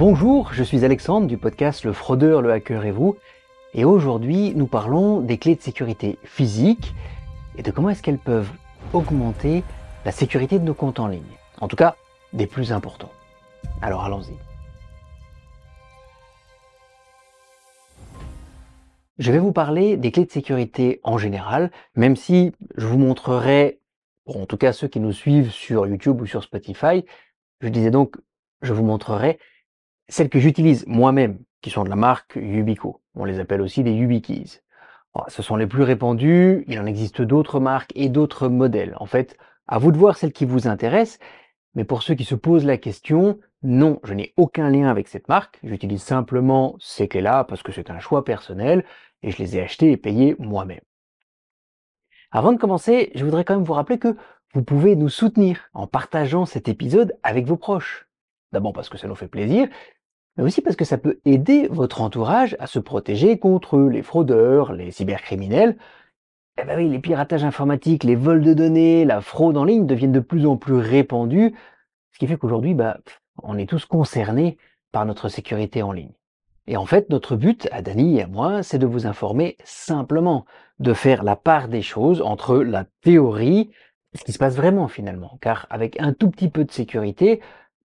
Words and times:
Bonjour, 0.00 0.54
je 0.54 0.62
suis 0.62 0.86
Alexandre 0.86 1.26
du 1.26 1.36
podcast 1.36 1.84
Le 1.84 1.92
Fraudeur, 1.92 2.40
le 2.40 2.50
Hacker 2.50 2.86
et 2.86 2.90
vous. 2.90 3.18
Et 3.74 3.84
aujourd'hui, 3.84 4.54
nous 4.54 4.66
parlons 4.66 5.20
des 5.20 5.36
clés 5.36 5.56
de 5.56 5.60
sécurité 5.60 6.18
physique 6.24 6.94
et 7.58 7.62
de 7.62 7.70
comment 7.70 7.90
est-ce 7.90 8.02
qu'elles 8.02 8.16
peuvent 8.16 8.50
augmenter 8.94 9.62
la 10.06 10.10
sécurité 10.10 10.58
de 10.58 10.64
nos 10.64 10.72
comptes 10.72 11.00
en 11.00 11.06
ligne. 11.06 11.20
En 11.60 11.68
tout 11.68 11.76
cas, 11.76 11.96
des 12.32 12.46
plus 12.46 12.72
importants. 12.72 13.10
Alors 13.82 14.02
allons-y. 14.02 14.32
Je 19.18 19.30
vais 19.30 19.38
vous 19.38 19.52
parler 19.52 19.98
des 19.98 20.12
clés 20.12 20.24
de 20.24 20.30
sécurité 20.30 21.00
en 21.02 21.18
général, 21.18 21.70
même 21.94 22.16
si 22.16 22.52
je 22.78 22.86
vous 22.86 22.96
montrerai, 22.96 23.82
en 24.24 24.46
tout 24.46 24.56
cas 24.56 24.72
ceux 24.72 24.88
qui 24.88 24.98
nous 24.98 25.12
suivent 25.12 25.50
sur 25.50 25.86
YouTube 25.86 26.22
ou 26.22 26.24
sur 26.26 26.42
Spotify, 26.42 27.04
je 27.60 27.68
disais 27.68 27.90
donc, 27.90 28.16
je 28.62 28.72
vous 28.72 28.84
montrerai 28.84 29.38
celles 30.10 30.28
que 30.28 30.38
j'utilise 30.38 30.84
moi-même, 30.86 31.38
qui 31.62 31.70
sont 31.70 31.84
de 31.84 31.88
la 31.88 31.96
marque 31.96 32.36
Yubico. 32.36 33.00
On 33.14 33.24
les 33.24 33.38
appelle 33.40 33.60
aussi 33.60 33.82
des 33.82 33.92
YubiKeys. 33.92 34.60
ce 35.28 35.42
sont 35.42 35.56
les 35.56 35.66
plus 35.66 35.82
répandus, 35.82 36.64
il 36.68 36.78
en 36.78 36.86
existe 36.86 37.22
d'autres 37.22 37.60
marques 37.60 37.92
et 37.94 38.08
d'autres 38.08 38.48
modèles. 38.48 38.96
En 38.98 39.06
fait, 39.06 39.36
à 39.66 39.78
vous 39.78 39.92
de 39.92 39.98
voir 39.98 40.16
celle 40.16 40.32
qui 40.32 40.44
vous 40.44 40.68
intéresse, 40.68 41.18
mais 41.74 41.84
pour 41.84 42.02
ceux 42.02 42.14
qui 42.14 42.24
se 42.24 42.34
posent 42.34 42.64
la 42.64 42.76
question, 42.76 43.38
non, 43.62 44.00
je 44.04 44.14
n'ai 44.14 44.32
aucun 44.36 44.68
lien 44.70 44.88
avec 44.88 45.06
cette 45.06 45.28
marque, 45.28 45.58
j'utilise 45.62 46.02
simplement 46.02 46.76
ces 46.80 47.08
clés-là 47.08 47.44
parce 47.44 47.62
que 47.62 47.72
c'est 47.72 47.90
un 47.90 48.00
choix 48.00 48.24
personnel 48.24 48.84
et 49.22 49.30
je 49.30 49.38
les 49.38 49.56
ai 49.56 49.62
achetées 49.62 49.92
et 49.92 49.96
payées 49.96 50.34
moi-même. 50.38 50.80
Avant 52.32 52.52
de 52.52 52.58
commencer, 52.58 53.12
je 53.14 53.24
voudrais 53.24 53.44
quand 53.44 53.54
même 53.54 53.64
vous 53.64 53.72
rappeler 53.72 53.98
que 53.98 54.16
vous 54.54 54.62
pouvez 54.62 54.96
nous 54.96 55.08
soutenir 55.08 55.68
en 55.74 55.86
partageant 55.86 56.46
cet 56.46 56.68
épisode 56.68 57.16
avec 57.22 57.46
vos 57.46 57.56
proches. 57.56 58.08
D'abord 58.52 58.72
parce 58.72 58.88
que 58.88 58.98
ça 58.98 59.06
nous 59.06 59.14
fait 59.14 59.28
plaisir, 59.28 59.68
mais 60.36 60.44
aussi 60.44 60.62
parce 60.62 60.76
que 60.76 60.84
ça 60.84 60.98
peut 60.98 61.18
aider 61.24 61.68
votre 61.70 62.00
entourage 62.00 62.56
à 62.60 62.66
se 62.66 62.78
protéger 62.78 63.38
contre 63.38 63.78
les 63.78 64.02
fraudeurs, 64.02 64.72
les 64.72 64.90
cybercriminels. 64.90 65.76
Eh 66.60 66.64
ben 66.64 66.78
oui, 66.78 66.88
les 66.88 66.98
piratages 66.98 67.44
informatiques, 67.44 68.04
les 68.04 68.16
vols 68.16 68.42
de 68.42 68.54
données, 68.54 69.04
la 69.04 69.20
fraude 69.20 69.56
en 69.56 69.64
ligne 69.64 69.86
deviennent 69.86 70.12
de 70.12 70.20
plus 70.20 70.46
en 70.46 70.56
plus 70.56 70.74
répandus, 70.74 71.54
ce 72.12 72.18
qui 72.18 72.26
fait 72.26 72.36
qu'aujourd'hui, 72.36 72.74
bah, 72.74 72.98
on 73.42 73.58
est 73.58 73.68
tous 73.68 73.84
concernés 73.86 74.58
par 74.92 75.06
notre 75.06 75.28
sécurité 75.28 75.82
en 75.82 75.92
ligne. 75.92 76.12
Et 76.66 76.76
en 76.76 76.86
fait, 76.86 77.10
notre 77.10 77.36
but, 77.36 77.68
à 77.72 77.82
Dany 77.82 78.18
et 78.18 78.22
à 78.22 78.26
moi, 78.26 78.62
c'est 78.62 78.78
de 78.78 78.86
vous 78.86 79.06
informer 79.06 79.56
simplement, 79.64 80.44
de 80.78 80.92
faire 80.92 81.24
la 81.24 81.36
part 81.36 81.68
des 81.68 81.82
choses 81.82 82.22
entre 82.22 82.58
la 82.58 82.84
théorie 83.02 83.70
et 84.12 84.18
ce 84.18 84.24
qui 84.24 84.32
se 84.32 84.38
passe 84.38 84.56
vraiment 84.56 84.88
finalement. 84.88 85.38
Car 85.40 85.66
avec 85.70 85.98
un 86.00 86.12
tout 86.12 86.30
petit 86.30 86.48
peu 86.48 86.64
de 86.64 86.70
sécurité, 86.70 87.40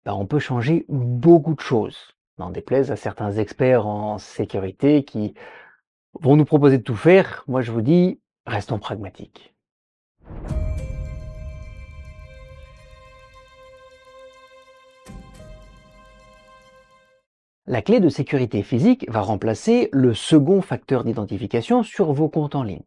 bah, 0.05 0.15
on 0.15 0.25
peut 0.25 0.39
changer 0.39 0.85
beaucoup 0.89 1.55
de 1.55 1.61
choses 1.61 2.14
n'en 2.37 2.49
déplaise 2.49 2.91
à 2.91 2.95
certains 2.95 3.31
experts 3.33 3.87
en 3.87 4.17
sécurité 4.17 5.03
qui 5.03 5.33
vont 6.19 6.35
nous 6.35 6.45
proposer 6.45 6.77
de 6.77 6.83
tout 6.83 6.95
faire, 6.95 7.43
moi 7.47 7.61
je 7.61 7.71
vous 7.71 7.81
dis, 7.81 8.19
restons 8.45 8.79
pragmatiques. 8.79 9.53
La 17.67 17.81
clé 17.81 17.99
de 17.99 18.09
sécurité 18.09 18.61
physique 18.61 19.09
va 19.09 19.21
remplacer 19.21 19.89
le 19.91 20.13
second 20.13 20.61
facteur 20.61 21.03
d'identification 21.03 21.81
sur 21.81 22.13
vos 22.13 22.29
comptes 22.29 22.53
en 22.53 22.61
ligne. 22.61 22.83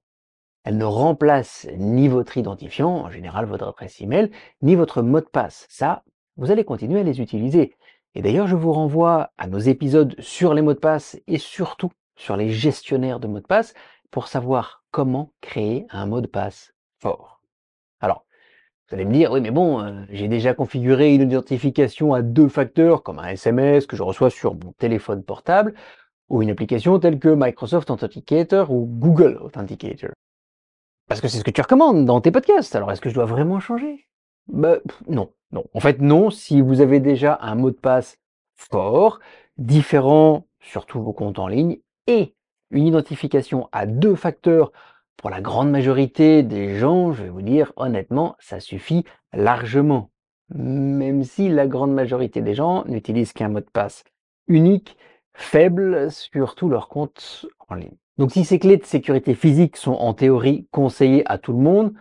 Elle 0.63 0.77
ne 0.77 0.85
remplace 0.85 1.67
ni 1.77 2.07
votre 2.07 2.37
identifiant, 2.37 2.91
en 2.91 3.11
général 3.11 3.47
votre 3.47 3.67
adresse 3.67 4.01
email, 4.01 4.31
ni 4.63 4.77
votre 4.77 5.03
mot 5.03 5.21
de 5.21 5.27
passe. 5.27 5.67
Ça, 5.69 6.05
vous 6.37 6.53
allez 6.53 6.65
continuer 6.65 7.01
à 7.01 7.03
les 7.03 7.21
utiliser. 7.21 7.75
Et 8.15 8.23
d'ailleurs, 8.23 8.47
je 8.47 8.57
vous 8.57 8.73
renvoie 8.73 9.31
à 9.39 9.47
nos 9.47 9.59
épisodes 9.59 10.15
sur 10.19 10.55
les 10.55 10.63
mots 10.63 10.75
de 10.75 10.79
passe 10.79 11.21
et 11.27 11.39
surtout 11.39 11.91
sur 12.17 12.37
les 12.37 12.51
gestionnaires 12.51 13.21
de 13.21 13.29
mots 13.29 13.41
de 13.41 13.47
passe 13.47 13.75
pour 14.11 14.29
savoir 14.29 14.85
comment 14.91 15.33
créer 15.41 15.87
un 15.91 16.07
mot 16.07 16.21
de 16.21 16.27
passe 16.27 16.73
fort. 16.99 17.41
Alors, 18.01 18.25
vous 18.89 18.95
allez 18.95 19.05
me 19.05 19.13
dire, 19.13 19.33
oui, 19.33 19.41
mais 19.41 19.51
bon, 19.51 19.81
euh, 19.83 20.03
j'ai 20.09 20.29
déjà 20.29 20.55
configuré 20.55 21.15
une 21.15 21.21
identification 21.21 22.15
à 22.15 22.23
deux 22.23 22.49
facteurs, 22.49 23.03
comme 23.03 23.19
un 23.19 23.29
SMS 23.29 23.87
que 23.87 23.97
je 23.97 24.03
reçois 24.03 24.31
sur 24.31 24.55
mon 24.55 24.73
téléphone 24.73 25.23
portable, 25.23 25.75
ou 26.31 26.43
une 26.43 26.51
application 26.51 26.99
telle 26.99 27.19
que 27.19 27.29
Microsoft 27.29 27.91
Authenticator 27.91 28.71
ou 28.71 28.87
Google 28.87 29.39
Authenticator. 29.43 30.11
Parce 31.07 31.21
que 31.21 31.29
c'est 31.29 31.39
ce 31.39 31.45
que 31.45 31.51
tu 31.51 31.61
recommandes 31.61 32.05
dans 32.07 32.21
tes 32.21 32.31
podcasts, 32.31 32.75
alors 32.77 32.91
est-ce 32.91 33.01
que 33.01 33.11
je 33.11 33.15
dois 33.15 33.27
vraiment 33.27 33.61
changer? 33.61 34.07
Bah, 34.47 34.79
non, 35.07 35.31
non. 35.53 35.65
En 35.75 35.81
fait, 35.81 36.01
non, 36.01 36.31
si 36.31 36.61
vous 36.61 36.81
avez 36.81 37.01
déjà 37.01 37.39
un 37.41 37.55
mot 37.55 37.71
de 37.71 37.77
passe 37.77 38.19
fort, 38.55 39.21
différent 39.57 40.47
sur 40.61 40.87
tous 40.87 41.01
vos 41.01 41.13
comptes 41.13 41.39
en 41.39 41.49
ligne, 41.49 41.79
et 42.07 42.35
une 42.71 42.87
identification 42.87 43.69
à 43.73 43.87
deux 43.87 44.15
facteurs 44.15 44.73
pour 45.17 45.31
la 45.31 45.41
grande 45.41 45.71
majorité 45.71 46.43
des 46.43 46.79
gens, 46.79 47.13
je 47.13 47.25
vais 47.25 47.31
vous 47.31 47.43
dire 47.43 47.73
honnêtement, 47.77 48.37
ça 48.39 48.61
suffit 48.61 49.05
largement. 49.33 50.11
Même 50.55 51.25
si 51.25 51.49
la 51.49 51.67
grande 51.67 51.93
majorité 51.93 52.41
des 52.41 52.55
gens 52.55 52.85
n'utilisent 52.87 53.33
qu'un 53.33 53.49
mot 53.49 53.61
de 53.61 53.67
passe 53.67 54.05
unique, 54.47 54.97
faible 55.35 56.11
sur 56.11 56.55
tous 56.55 56.69
leurs 56.69 56.89
comptes 56.89 57.47
en 57.69 57.75
ligne. 57.75 57.97
Donc 58.17 58.33
si 58.33 58.45
ces 58.45 58.59
clés 58.59 58.77
de 58.77 58.85
sécurité 58.85 59.35
physique 59.35 59.77
sont 59.77 59.93
en 59.93 60.15
théorie 60.15 60.67
conseillées 60.71 61.23
à 61.31 61.39
tout 61.39 61.53
le 61.53 61.59
monde, 61.59 61.95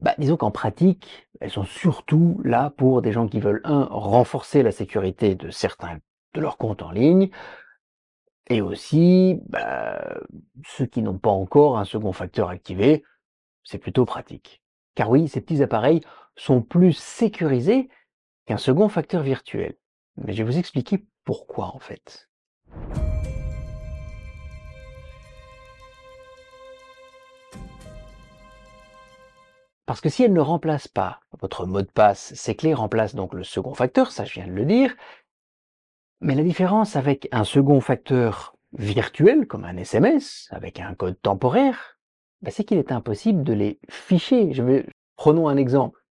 bah, 0.00 0.14
disons 0.18 0.36
qu'en 0.36 0.52
pratique, 0.52 1.27
elles 1.40 1.50
sont 1.50 1.64
surtout 1.64 2.40
là 2.44 2.70
pour 2.76 3.02
des 3.02 3.12
gens 3.12 3.28
qui 3.28 3.40
veulent, 3.40 3.60
un, 3.64 3.84
renforcer 3.84 4.62
la 4.62 4.72
sécurité 4.72 5.34
de 5.34 5.50
certains 5.50 5.98
de 6.34 6.40
leurs 6.40 6.58
comptes 6.58 6.82
en 6.82 6.90
ligne, 6.90 7.30
et 8.50 8.60
aussi 8.60 9.40
bah, 9.46 10.20
ceux 10.66 10.86
qui 10.86 11.02
n'ont 11.02 11.18
pas 11.18 11.30
encore 11.30 11.78
un 11.78 11.84
second 11.84 12.12
facteur 12.12 12.48
activé, 12.48 13.04
c'est 13.62 13.78
plutôt 13.78 14.04
pratique. 14.04 14.62
Car 14.94 15.10
oui, 15.10 15.28
ces 15.28 15.40
petits 15.40 15.62
appareils 15.62 16.00
sont 16.36 16.62
plus 16.62 16.92
sécurisés 16.92 17.88
qu'un 18.46 18.56
second 18.56 18.88
facteur 18.88 19.22
virtuel. 19.22 19.76
Mais 20.16 20.32
je 20.32 20.42
vais 20.42 20.50
vous 20.50 20.58
expliquer 20.58 21.06
pourquoi 21.24 21.66
en 21.74 21.78
fait. 21.78 22.28
Parce 29.88 30.02
que 30.02 30.10
si 30.10 30.22
elle 30.22 30.34
ne 30.34 30.40
remplace 30.40 30.86
pas 30.86 31.20
votre 31.40 31.64
mot 31.64 31.80
de 31.80 31.86
passe, 31.86 32.34
ces 32.34 32.54
clés 32.54 32.74
remplacent 32.74 33.14
donc 33.14 33.32
le 33.32 33.42
second 33.42 33.72
facteur, 33.72 34.12
ça 34.12 34.26
je 34.26 34.34
viens 34.34 34.46
de 34.46 34.52
le 34.52 34.66
dire. 34.66 34.94
Mais 36.20 36.34
la 36.34 36.42
différence 36.42 36.94
avec 36.94 37.26
un 37.32 37.44
second 37.44 37.80
facteur 37.80 38.54
virtuel, 38.74 39.46
comme 39.46 39.64
un 39.64 39.78
SMS, 39.78 40.46
avec 40.50 40.78
un 40.78 40.94
code 40.94 41.18
temporaire, 41.22 41.98
bah, 42.42 42.50
c'est 42.50 42.64
qu'il 42.64 42.76
est 42.76 42.92
impossible 42.92 43.42
de 43.42 43.54
les 43.54 43.80
ficher. 43.88 44.52
Prenons 45.16 45.48
un 45.48 45.56
exemple. 45.56 46.04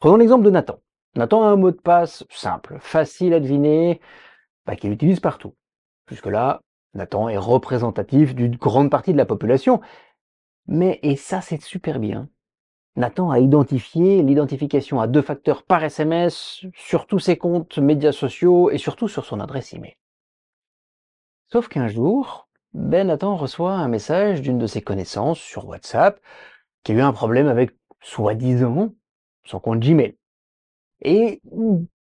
Prenons 0.00 0.16
l'exemple 0.16 0.44
de 0.44 0.50
Nathan. 0.50 0.80
Nathan 1.14 1.44
a 1.44 1.50
un 1.50 1.56
mot 1.56 1.70
de 1.70 1.76
passe 1.76 2.24
simple, 2.30 2.78
facile 2.80 3.32
à 3.32 3.38
deviner, 3.38 4.00
bah, 4.66 4.74
qu'il 4.74 4.90
utilise 4.90 5.20
partout. 5.20 5.54
Jusque-là, 6.08 6.62
Nathan 6.94 7.28
est 7.28 7.38
représentatif 7.38 8.34
d'une 8.34 8.56
grande 8.56 8.90
partie 8.90 9.12
de 9.12 9.18
la 9.18 9.24
population. 9.24 9.80
Mais, 10.66 10.98
et 11.04 11.14
ça 11.14 11.40
c'est 11.40 11.62
super 11.62 12.00
bien, 12.00 12.28
Nathan 12.96 13.30
a 13.30 13.40
identifié 13.40 14.22
l'identification 14.22 15.00
à 15.00 15.08
deux 15.08 15.22
facteurs 15.22 15.64
par 15.64 15.82
SMS 15.82 16.64
sur 16.74 17.06
tous 17.06 17.18
ses 17.18 17.36
comptes 17.36 17.78
médias 17.78 18.12
sociaux 18.12 18.70
et 18.70 18.78
surtout 18.78 19.08
sur 19.08 19.24
son 19.24 19.40
adresse 19.40 19.72
email. 19.72 19.96
Sauf 21.50 21.68
qu'un 21.68 21.88
jour, 21.88 22.48
Ben 22.72 23.08
Nathan 23.08 23.36
reçoit 23.36 23.72
un 23.72 23.88
message 23.88 24.42
d'une 24.42 24.58
de 24.58 24.66
ses 24.66 24.80
connaissances 24.80 25.40
sur 25.40 25.66
WhatsApp 25.66 26.20
qui 26.84 26.92
a 26.92 26.94
eu 26.96 27.00
un 27.00 27.12
problème 27.12 27.48
avec 27.48 27.72
soi-disant 28.00 28.94
son 29.44 29.58
compte 29.58 29.80
Gmail. 29.80 30.16
Et 31.02 31.42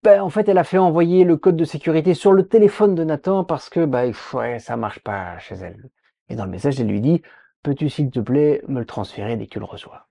ben, 0.02 0.22
en 0.22 0.30
fait, 0.30 0.48
elle 0.48 0.58
a 0.58 0.64
fait 0.64 0.78
envoyer 0.78 1.24
le 1.24 1.36
code 1.36 1.56
de 1.56 1.64
sécurité 1.64 2.14
sur 2.14 2.32
le 2.32 2.48
téléphone 2.48 2.94
de 2.94 3.04
Nathan 3.04 3.44
parce 3.44 3.68
que 3.68 3.84
bah, 3.84 4.04
ouais, 4.32 4.58
ça 4.58 4.76
marche 4.76 5.00
pas 5.00 5.38
chez 5.38 5.54
elle. 5.54 5.88
Et 6.28 6.34
dans 6.34 6.44
le 6.44 6.50
message, 6.50 6.80
elle 6.80 6.88
lui 6.88 7.00
dit 7.00 7.22
Peux-tu 7.62 7.88
s'il 7.88 8.10
te 8.10 8.20
plaît 8.20 8.62
me 8.66 8.80
le 8.80 8.86
transférer 8.86 9.36
dès 9.36 9.46
que 9.46 9.52
tu 9.52 9.58
le 9.58 9.64
reçois? 9.64 10.09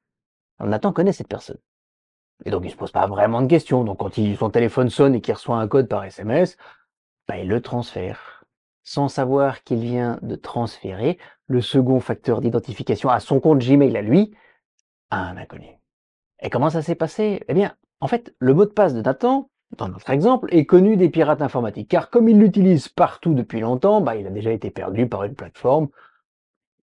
Nathan 0.68 0.92
connaît 0.92 1.14
cette 1.14 1.28
personne. 1.28 1.60
Et 2.46 2.52
donc 2.52 2.64
il 2.66 2.72
se 2.72 2.76
pose 2.76 2.92
pas 2.92 3.08
vraiment 3.08 3.42
de 3.42 3.48
questions. 3.48 3.84
Donc 3.84 4.00
quand 4.00 4.18
il, 4.18 4.38
son 4.38 4.50
téléphone 4.50 4.90
sonne 4.90 5.16
et 5.16 5.22
qu'il 5.22 5.34
reçoit 5.34 5.58
un 5.58 5.68
code 5.68 5.88
par 5.88 6.04
SMS, 6.04 6.58
bah, 7.28 7.38
il 7.38 7.48
le 7.48 7.62
transfère. 7.62 8.44
Sans 8.84 9.08
savoir 9.08 9.64
qu'il 9.64 9.80
vient 9.80 10.18
de 10.22 10.36
transférer 10.36 11.18
le 11.48 11.62
second 11.62 12.00
facteur 12.00 12.42
d'identification 12.42 13.10
à 13.10 13.20
son 13.20 13.40
compte 13.40 13.60
Gmail 13.60 13.96
à 13.96 14.02
lui, 14.02 14.34
à 15.12 15.30
un 15.30 15.38
inconnu. 15.38 15.80
Et 16.42 16.50
comment 16.50 16.70
ça 16.70 16.82
s'est 16.82 16.96
passé? 16.96 17.44
Eh 17.48 17.54
bien, 17.54 17.76
en 18.00 18.08
fait, 18.08 18.34
le 18.40 18.54
mot 18.54 18.66
de 18.66 18.72
passe 18.72 18.94
de 18.94 19.02
Nathan, 19.02 19.50
dans 19.78 19.90
notre 19.90 20.10
exemple, 20.10 20.48
est 20.54 20.66
connu 20.66 20.98
des 20.98 21.10
pirates 21.10 21.42
informatiques. 21.42 21.90
Car 21.90 22.10
comme 22.10 22.30
il 22.30 22.40
l'utilise 22.40 22.88
partout 22.88 23.34
depuis 23.34 23.60
longtemps, 23.60 24.02
bah, 24.02 24.16
il 24.16 24.26
a 24.26 24.32
déjà 24.32 24.52
été 24.52 24.72
perdu 24.72 25.08
par 25.08 25.24
une 25.24 25.36
plateforme, 25.36 25.90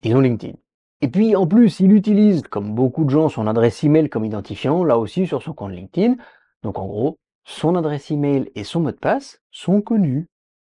disons 0.03 0.21
LinkedIn. 0.21 0.59
Et 1.03 1.09
puis 1.09 1.37
en 1.37 1.47
plus, 1.47 1.81
il 1.81 1.93
utilise, 1.93 2.43
comme 2.43 2.75
beaucoup 2.75 3.05
de 3.05 3.11
gens, 3.11 3.29
son 3.29 3.47
adresse 3.47 3.85
email 3.85 4.09
comme 4.09 4.25
identifiant, 4.25 4.83
là 4.85 4.99
aussi 4.99 5.27
sur 5.27 5.43
son 5.43 5.53
compte 5.53 5.73
LinkedIn. 5.73 6.17
Donc 6.63 6.79
en 6.79 6.87
gros, 6.87 7.19
son 7.45 7.77
adresse 7.77 8.11
email 8.11 8.51
et 8.55 8.65
son 8.65 8.81
mot 8.81 8.91
de 8.91 8.97
passe 8.97 9.41
sont 9.51 9.81
connus. 9.81 10.27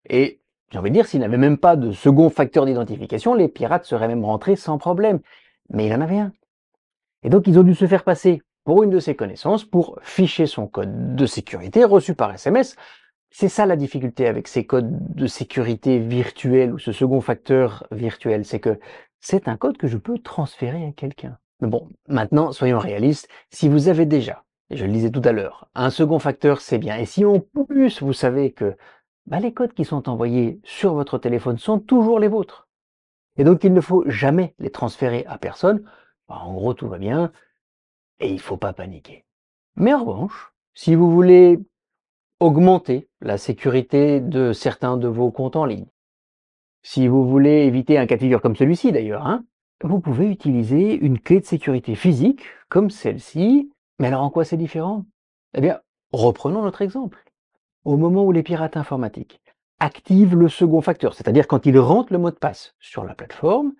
Et 0.08 0.40
j'ai 0.70 0.78
envie 0.78 0.90
de 0.90 0.94
dire, 0.94 1.06
s'il 1.06 1.20
n'avait 1.20 1.36
même 1.36 1.58
pas 1.58 1.76
de 1.76 1.92
second 1.92 2.30
facteur 2.30 2.66
d'identification, 2.66 3.34
les 3.34 3.48
pirates 3.48 3.84
seraient 3.84 4.08
même 4.08 4.24
rentrés 4.24 4.56
sans 4.56 4.78
problème. 4.78 5.20
Mais 5.70 5.86
il 5.86 5.92
en 5.92 6.00
avait 6.00 6.18
un. 6.18 6.32
Et 7.22 7.28
donc 7.28 7.46
ils 7.46 7.58
ont 7.58 7.62
dû 7.62 7.74
se 7.74 7.86
faire 7.86 8.04
passer 8.04 8.42
pour 8.64 8.82
une 8.82 8.90
de 8.90 8.98
ses 8.98 9.14
connaissances 9.14 9.64
pour 9.64 9.98
ficher 10.02 10.46
son 10.46 10.66
code 10.66 11.14
de 11.14 11.26
sécurité 11.26 11.84
reçu 11.84 12.14
par 12.14 12.32
SMS. 12.32 12.76
C'est 13.30 13.48
ça 13.48 13.66
la 13.66 13.76
difficulté 13.76 14.26
avec 14.26 14.48
ces 14.48 14.64
codes 14.64 15.14
de 15.14 15.26
sécurité 15.26 15.98
virtuels 15.98 16.72
ou 16.72 16.78
ce 16.78 16.92
second 16.92 17.20
facteur 17.20 17.86
virtuel, 17.90 18.44
c'est 18.44 18.60
que 18.60 18.78
c'est 19.24 19.48
un 19.48 19.56
code 19.56 19.78
que 19.78 19.86
je 19.86 19.96
peux 19.96 20.18
transférer 20.18 20.84
à 20.84 20.92
quelqu'un. 20.92 21.38
Mais 21.60 21.68
bon, 21.68 21.88
maintenant, 22.08 22.52
soyons 22.52 22.78
réalistes, 22.78 23.26
si 23.48 23.70
vous 23.70 23.88
avez 23.88 24.04
déjà, 24.04 24.44
et 24.68 24.76
je 24.76 24.84
le 24.84 24.92
disais 24.92 25.10
tout 25.10 25.22
à 25.24 25.32
l'heure, 25.32 25.70
un 25.74 25.88
second 25.88 26.18
facteur, 26.18 26.60
c'est 26.60 26.76
bien. 26.76 26.98
Et 26.98 27.06
si 27.06 27.24
en 27.24 27.40
plus 27.40 28.02
vous 28.02 28.12
savez 28.12 28.52
que 28.52 28.76
bah, 29.26 29.40
les 29.40 29.54
codes 29.54 29.72
qui 29.72 29.86
sont 29.86 30.10
envoyés 30.10 30.60
sur 30.62 30.92
votre 30.92 31.16
téléphone 31.16 31.56
sont 31.56 31.78
toujours 31.78 32.20
les 32.20 32.28
vôtres, 32.28 32.68
et 33.38 33.44
donc 33.44 33.64
il 33.64 33.72
ne 33.72 33.80
faut 33.80 34.04
jamais 34.06 34.54
les 34.58 34.70
transférer 34.70 35.24
à 35.26 35.38
personne, 35.38 35.82
bah, 36.28 36.40
en 36.42 36.52
gros 36.52 36.74
tout 36.74 36.88
va 36.88 36.98
bien, 36.98 37.32
et 38.20 38.28
il 38.28 38.34
ne 38.34 38.40
faut 38.40 38.58
pas 38.58 38.74
paniquer. 38.74 39.24
Mais 39.76 39.94
en 39.94 40.04
revanche, 40.04 40.52
si 40.74 40.94
vous 40.94 41.10
voulez 41.10 41.58
augmenter 42.40 43.08
la 43.22 43.38
sécurité 43.38 44.20
de 44.20 44.52
certains 44.52 44.98
de 44.98 45.08
vos 45.08 45.30
comptes 45.30 45.56
en 45.56 45.64
ligne, 45.64 45.86
si 46.84 47.08
vous 47.08 47.26
voulez 47.26 47.64
éviter 47.64 47.98
un 47.98 48.06
cas 48.06 48.16
de 48.16 48.20
figure 48.20 48.42
comme 48.42 48.54
celui-ci 48.54 48.92
d'ailleurs, 48.92 49.26
hein, 49.26 49.44
vous 49.82 50.00
pouvez 50.00 50.26
utiliser 50.26 50.94
une 50.94 51.18
clé 51.18 51.40
de 51.40 51.46
sécurité 51.46 51.94
physique 51.94 52.44
comme 52.68 52.90
celle-ci. 52.90 53.72
Mais 53.98 54.08
alors 54.08 54.22
en 54.22 54.30
quoi 54.30 54.44
c'est 54.44 54.58
différent? 54.58 55.04
Eh 55.54 55.60
bien, 55.60 55.80
reprenons 56.12 56.62
notre 56.62 56.82
exemple. 56.82 57.24
Au 57.84 57.96
moment 57.96 58.24
où 58.24 58.32
les 58.32 58.42
pirates 58.42 58.76
informatiques 58.76 59.40
activent 59.80 60.36
le 60.36 60.48
second 60.48 60.82
facteur, 60.82 61.14
c'est-à-dire 61.14 61.48
quand 61.48 61.66
ils 61.66 61.78
rentrent 61.78 62.12
le 62.12 62.18
mot 62.18 62.30
de 62.30 62.36
passe 62.36 62.74
sur 62.80 63.04
la 63.04 63.14
plateforme, 63.14 63.72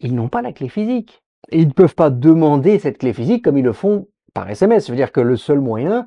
ils 0.00 0.14
n'ont 0.14 0.28
pas 0.28 0.42
la 0.42 0.52
clé 0.52 0.68
physique. 0.68 1.22
Et 1.50 1.60
ils 1.60 1.68
ne 1.68 1.72
peuvent 1.72 1.94
pas 1.94 2.10
demander 2.10 2.78
cette 2.78 2.98
clé 2.98 3.12
physique 3.12 3.44
comme 3.44 3.58
ils 3.58 3.64
le 3.64 3.72
font 3.72 4.08
par 4.34 4.48
SMS. 4.48 4.86
Ça 4.86 4.92
veut 4.92 4.96
dire 4.96 5.12
que 5.12 5.20
le 5.20 5.36
seul 5.36 5.60
moyen, 5.60 6.06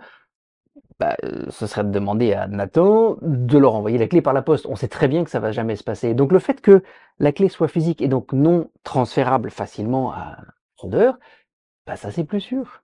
bah, 1.04 1.18
euh, 1.26 1.46
ce 1.50 1.68
serait 1.68 1.84
de 1.84 1.90
demander 1.90 2.32
à 2.32 2.48
Nathan 2.48 3.18
de 3.22 3.58
leur 3.58 3.76
envoyer 3.76 3.98
la 3.98 4.08
clé 4.08 4.22
par 4.22 4.32
la 4.32 4.42
poste. 4.42 4.66
On 4.68 4.78
sait 4.78 4.88
très 4.88 5.10
bien 5.10 5.26
que 5.26 5.30
ça 5.30 5.42
va 5.42 5.52
jamais 5.52 5.76
se 5.76 5.84
passer. 5.84 6.14
Donc 6.14 6.32
le 6.32 6.40
fait 6.40 6.62
que 6.62 6.82
la 7.20 7.34
clé 7.34 7.50
soit 7.50 7.68
physique 7.68 8.02
et 8.02 8.08
donc 8.08 8.32
non 8.32 8.70
transférable 8.84 9.52
facilement 9.52 10.14
à 10.14 10.38
un 10.40 10.46
fraudeur, 10.78 11.20
bah, 11.86 11.98
ça 11.98 12.10
c'est 12.10 12.24
plus 12.24 12.40
sûr. 12.40 12.84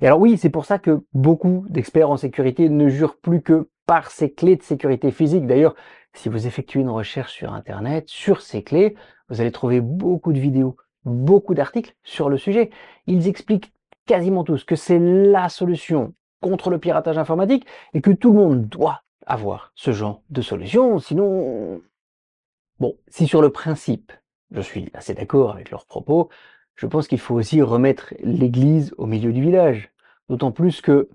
Et 0.00 0.06
alors 0.06 0.20
oui, 0.20 0.38
c'est 0.38 0.50
pour 0.50 0.64
ça 0.64 0.78
que 0.78 1.02
beaucoup 1.12 1.64
d'experts 1.68 2.08
en 2.08 2.16
sécurité 2.16 2.68
ne 2.68 2.88
jurent 2.88 3.16
plus 3.16 3.42
que 3.42 3.68
par 3.84 4.12
ces 4.12 4.32
clés 4.32 4.54
de 4.54 4.62
sécurité 4.62 5.10
physique. 5.10 5.46
D'ailleurs, 5.48 5.74
si 6.14 6.28
vous 6.28 6.46
effectuez 6.46 6.80
une 6.80 6.90
recherche 6.90 7.32
sur 7.32 7.52
Internet 7.52 8.08
sur 8.08 8.42
ces 8.42 8.62
clés, 8.62 8.94
vous 9.28 9.40
allez 9.40 9.50
trouver 9.50 9.80
beaucoup 9.80 10.32
de 10.32 10.38
vidéos, 10.38 10.76
beaucoup 11.04 11.54
d'articles 11.54 11.96
sur 12.04 12.28
le 12.28 12.38
sujet. 12.38 12.70
Ils 13.08 13.26
expliquent 13.26 13.72
quasiment 14.06 14.44
tous 14.44 14.62
que 14.62 14.76
c'est 14.76 15.00
la 15.00 15.48
solution 15.48 16.14
contre 16.40 16.70
le 16.70 16.78
piratage 16.78 17.18
informatique 17.18 17.66
et 17.94 18.00
que 18.00 18.10
tout 18.10 18.32
le 18.32 18.38
monde 18.38 18.66
doit 18.68 19.02
avoir 19.26 19.72
ce 19.74 19.92
genre 19.92 20.22
de 20.30 20.42
solution, 20.42 20.98
sinon... 20.98 21.80
Bon, 22.78 22.96
si 23.08 23.26
sur 23.26 23.40
le 23.40 23.50
principe, 23.50 24.12
je 24.50 24.60
suis 24.60 24.90
assez 24.92 25.14
d'accord 25.14 25.52
avec 25.52 25.70
leurs 25.70 25.86
propos, 25.86 26.28
je 26.74 26.86
pense 26.86 27.08
qu'il 27.08 27.18
faut 27.18 27.34
aussi 27.34 27.62
remettre 27.62 28.12
l'église 28.20 28.94
au 28.98 29.06
milieu 29.06 29.32
du 29.32 29.40
village. 29.40 29.90
D'autant 30.28 30.52
plus 30.52 30.82
que, 30.82 31.08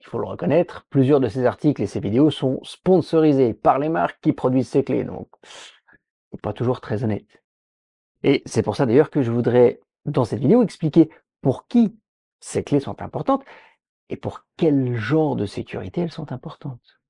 il 0.00 0.06
faut 0.06 0.18
le 0.18 0.26
reconnaître, 0.26 0.86
plusieurs 0.90 1.20
de 1.20 1.28
ces 1.28 1.46
articles 1.46 1.80
et 1.80 1.86
ces 1.86 2.00
vidéos 2.00 2.30
sont 2.30 2.60
sponsorisés 2.64 3.54
par 3.54 3.78
les 3.78 3.88
marques 3.88 4.18
qui 4.20 4.32
produisent 4.32 4.68
ces 4.68 4.84
clés, 4.84 5.04
donc 5.04 5.28
pas 6.42 6.52
toujours 6.52 6.80
très 6.80 7.04
honnête. 7.04 7.42
Et 8.24 8.42
c'est 8.44 8.62
pour 8.62 8.74
ça 8.74 8.86
d'ailleurs 8.86 9.10
que 9.10 9.22
je 9.22 9.30
voudrais, 9.30 9.80
dans 10.04 10.24
cette 10.24 10.40
vidéo, 10.40 10.62
expliquer 10.62 11.10
pour 11.40 11.68
qui 11.68 11.96
ces 12.40 12.64
clés 12.64 12.80
sont 12.80 13.00
importantes 13.02 13.44
et 14.10 14.16
pour 14.16 14.44
quel 14.56 14.96
genre 14.96 15.36
de 15.36 15.46
sécurité 15.46 16.02
elles 16.02 16.12
sont 16.12 16.32
importantes? 16.32 17.00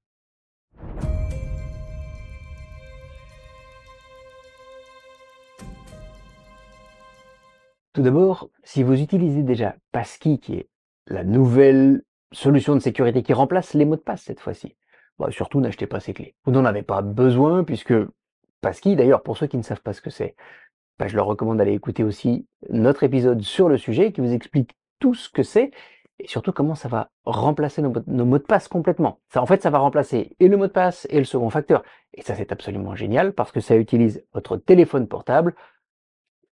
Tout 7.92 8.02
d'abord, 8.02 8.50
si 8.64 8.82
vous 8.82 9.00
utilisez 9.00 9.44
déjà 9.44 9.76
Passkey, 9.92 10.38
qui 10.38 10.54
est 10.54 10.68
la 11.06 11.22
nouvelle 11.22 12.02
solution 12.32 12.74
de 12.74 12.80
sécurité 12.80 13.22
qui 13.22 13.32
remplace 13.32 13.74
les 13.74 13.84
mots 13.84 13.94
de 13.94 14.00
passe 14.00 14.22
cette 14.22 14.40
fois-ci, 14.40 14.76
bah, 15.18 15.30
surtout 15.30 15.60
n'achetez 15.60 15.86
pas 15.86 16.00
ces 16.00 16.12
clés. 16.12 16.34
Vous 16.44 16.50
n'en 16.50 16.64
avez 16.64 16.82
pas 16.82 17.02
besoin 17.02 17.62
puisque 17.62 17.94
Passkey, 18.60 18.96
d'ailleurs 18.96 19.22
pour 19.22 19.36
ceux 19.36 19.46
qui 19.46 19.56
ne 19.56 19.62
savent 19.62 19.82
pas 19.82 19.92
ce 19.92 20.00
que 20.00 20.10
c'est, 20.10 20.34
bah, 20.98 21.06
je 21.06 21.14
leur 21.14 21.26
recommande 21.26 21.58
d'aller 21.58 21.74
écouter 21.74 22.02
aussi 22.02 22.48
notre 22.68 23.04
épisode 23.04 23.42
sur 23.42 23.68
le 23.68 23.78
sujet 23.78 24.12
qui 24.12 24.20
vous 24.20 24.32
explique 24.32 24.72
tout 24.98 25.14
ce 25.14 25.28
que 25.28 25.44
c'est 25.44 25.70
et 26.18 26.28
surtout 26.28 26.52
comment 26.52 26.74
ça 26.74 26.88
va 26.88 27.10
remplacer 27.24 27.82
nos, 27.82 27.92
mots 28.06 28.38
de 28.38 28.44
passe 28.44 28.68
complètement. 28.68 29.20
Ça, 29.28 29.42
en 29.42 29.46
fait, 29.46 29.62
ça 29.62 29.70
va 29.70 29.78
remplacer 29.78 30.36
et 30.38 30.48
le 30.48 30.56
mot 30.56 30.66
de 30.66 30.72
passe 30.72 31.06
et 31.10 31.18
le 31.18 31.24
second 31.24 31.50
facteur. 31.50 31.82
Et 32.12 32.22
ça, 32.22 32.34
c'est 32.34 32.52
absolument 32.52 32.94
génial 32.94 33.32
parce 33.32 33.52
que 33.52 33.60
ça 33.60 33.76
utilise 33.76 34.24
votre 34.32 34.56
téléphone 34.56 35.08
portable 35.08 35.54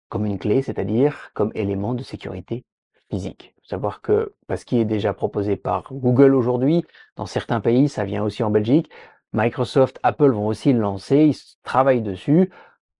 comme 0.08 0.26
une 0.26 0.38
clé, 0.38 0.62
c'est-à-dire 0.62 1.30
comme 1.34 1.50
élément 1.54 1.94
de 1.94 2.02
sécurité 2.02 2.64
physique. 3.10 3.54
Faut 3.58 3.68
savoir 3.68 4.00
que 4.00 4.34
parce 4.46 4.64
qu'il 4.64 4.78
est 4.78 4.84
déjà 4.84 5.12
proposé 5.12 5.56
par 5.56 5.92
Google 5.92 6.34
aujourd'hui, 6.34 6.84
dans 7.16 7.26
certains 7.26 7.60
pays, 7.60 7.88
ça 7.88 8.04
vient 8.04 8.22
aussi 8.22 8.42
en 8.42 8.50
Belgique. 8.50 8.90
Microsoft, 9.32 9.98
Apple 10.02 10.30
vont 10.30 10.46
aussi 10.46 10.72
le 10.72 10.80
lancer, 10.80 11.26
ils 11.26 11.36
travaillent 11.62 12.00
dessus. 12.00 12.50